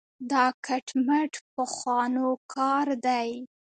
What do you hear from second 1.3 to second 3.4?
پخوانو کار دی.